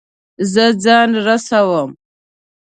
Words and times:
زه 0.51 0.65
ځان 0.83 1.09
رسوم 1.25 1.89